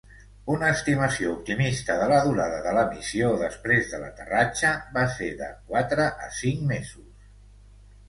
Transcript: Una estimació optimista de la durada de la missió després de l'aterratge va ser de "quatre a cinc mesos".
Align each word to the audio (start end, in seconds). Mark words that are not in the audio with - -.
Una 0.51 0.69
estimació 0.75 1.33
optimista 1.33 1.97
de 1.99 2.07
la 2.13 2.17
durada 2.29 2.57
de 2.69 2.73
la 2.79 2.87
missió 2.95 3.29
després 3.43 3.93
de 3.93 4.03
l'aterratge 4.07 4.75
va 4.99 5.07
ser 5.21 5.33
de 5.45 5.55
"quatre 5.71 6.13
a 6.29 6.35
cinc 6.43 6.69
mesos". 6.77 7.35